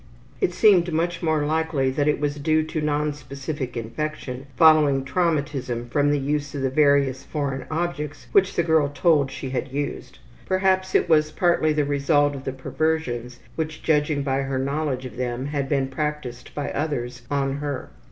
[0.39, 6.09] It seemed much more likely that it was due to nonspecific infection following traumatism from
[6.09, 10.17] the use of the various foreign objects which the girl told she had used.
[10.47, 15.17] Perhaps it was partly the result of the perversions which, judging by her knowledge of
[15.17, 17.91] them, had been practiced by others on her.